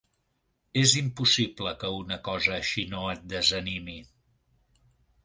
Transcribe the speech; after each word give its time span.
És 0.83 0.93
impossible 1.01 1.73
que 1.83 1.91
una 1.97 2.17
cosa 2.29 2.55
així 2.55 2.87
no 2.95 3.05
et 3.13 3.23
desanimi. 3.35 3.99